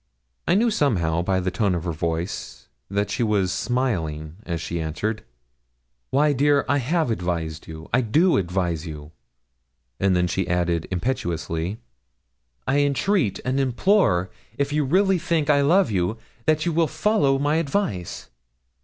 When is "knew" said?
0.55-0.71